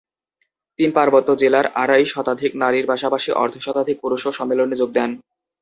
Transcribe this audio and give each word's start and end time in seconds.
তিন 0.79 0.89
পার্বত্য 0.93 1.29
জেলার 1.41 1.65
আড়াই 1.75 2.03
শতাধিক 2.05 2.51
নারীর 2.55 2.85
পাশাপাশি 2.87 3.29
অর্ধশতাধিক 3.35 3.97
পুরুষও 4.03 4.31
সম্মেলনে 4.31 4.75
যোগ 4.75 4.89
দেন। 4.93 5.09